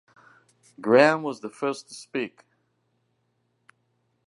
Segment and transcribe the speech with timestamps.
[0.79, 2.43] Graham was the first to speak.